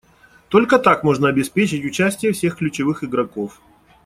Только 0.47 0.79
так 0.79 1.03
можно 1.03 1.29
обеспечить 1.29 1.85
участие 1.85 2.31
всех 2.31 2.55
ключевых 2.57 3.03
игроков. 3.03 3.61